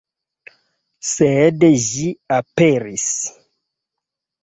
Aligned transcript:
Sed 1.09 1.67
ĝi 1.89 2.09
aperis. 2.41 3.09